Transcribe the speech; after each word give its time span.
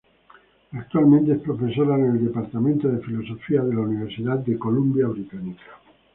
Actualmente 0.73 1.31
es 1.33 1.41
profesora 1.41 1.95
en 1.95 2.05
el 2.05 2.23
departamento 2.25 2.87
de 2.87 3.03
filosofía 3.03 3.61
de 3.61 3.75
la 3.75 3.81
Universidad 3.81 4.39
de 4.39 4.57
Columbia 4.57 5.05
Británica. 5.05 5.77